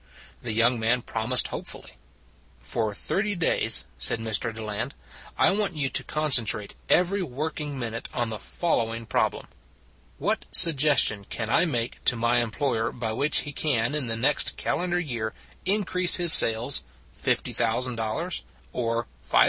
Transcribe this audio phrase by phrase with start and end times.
[0.41, 1.91] The young man promised hopefully."
[2.73, 4.51] For thirty days," said Mr.
[4.51, 4.95] Deland,"
[5.37, 9.47] I want you to concentrate every working minute on the following problem:
[10.17, 14.57] What suggestion can I make to my employer by which he can in the next
[14.57, 15.35] calendar year
[15.65, 16.83] in crease his sales
[17.15, 18.43] $50,000, or $5,000,
[18.73, 19.39] or $500, or $100?